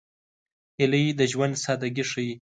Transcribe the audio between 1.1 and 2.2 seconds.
د ژوند سادګي